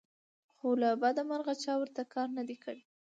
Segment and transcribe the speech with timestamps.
[0.57, 2.81] خو له بدمرغه چا ورته کار نه دى کړى